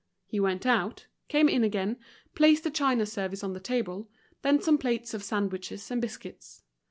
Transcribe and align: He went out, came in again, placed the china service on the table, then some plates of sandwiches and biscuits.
He 0.25 0.39
went 0.39 0.65
out, 0.65 1.05
came 1.27 1.47
in 1.47 1.63
again, 1.63 1.99
placed 2.33 2.63
the 2.63 2.71
china 2.71 3.05
service 3.05 3.43
on 3.43 3.53
the 3.53 3.59
table, 3.59 4.09
then 4.41 4.59
some 4.59 4.79
plates 4.79 5.13
of 5.13 5.23
sandwiches 5.23 5.91
and 5.91 6.01
biscuits. 6.01 6.63